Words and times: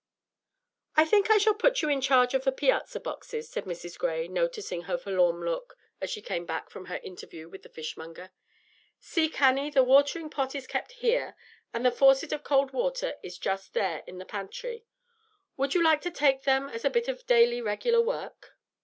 "I 0.95 1.05
think 1.05 1.29
I 1.29 1.37
shall 1.37 1.53
put 1.53 1.83
you 1.83 1.89
in 1.89 2.01
charge 2.01 2.33
of 2.33 2.43
the 2.43 2.51
piazza 2.51 2.99
boxes," 2.99 3.47
said 3.51 3.65
Mrs. 3.65 3.99
Gray, 3.99 4.27
noticing 4.27 4.81
her 4.85 4.97
forlorn 4.97 5.41
look 5.45 5.77
as 6.01 6.09
she 6.09 6.23
came 6.23 6.43
back 6.43 6.71
from 6.71 6.85
her 6.85 6.97
interview 7.03 7.47
with 7.47 7.61
the 7.61 7.69
fishmonger. 7.69 8.31
"See, 8.99 9.29
Cannie, 9.29 9.69
the 9.69 9.83
watering 9.83 10.31
pot 10.31 10.55
is 10.55 10.65
kept 10.65 10.93
here, 10.93 11.35
and 11.71 11.85
the 11.85 11.91
faucet 11.91 12.33
of 12.33 12.43
cold 12.43 12.73
water 12.73 13.19
is 13.21 13.37
just 13.37 13.75
there 13.75 14.01
in 14.07 14.17
the 14.17 14.25
pantry. 14.25 14.85
Would 15.55 15.75
you 15.75 15.83
like 15.83 16.01
to 16.01 16.09
take 16.09 16.45
them 16.45 16.67
as 16.67 16.83
a 16.83 16.87
little 16.87 16.91
bit 16.93 17.07
of 17.07 17.27
daily 17.27 17.61
regular 17.61 18.01
work? 18.01 18.57